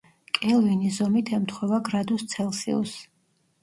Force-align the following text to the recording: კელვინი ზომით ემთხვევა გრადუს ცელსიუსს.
კელვინი 0.37 0.89
ზომით 0.95 1.31
ემთხვევა 1.41 1.81
გრადუს 1.91 2.29
ცელსიუსს. 2.37 3.09